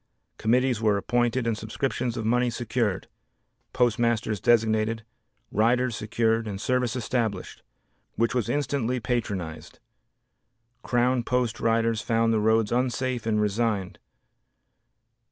[0.39, 3.07] Committees were appointed and subscriptions of money secured,
[3.71, 5.05] postmasters designated,
[5.51, 7.61] riders secured and service established,
[8.15, 9.77] which was instantly patronized.
[10.81, 13.99] Crown post riders found the roads unsafe and resigned.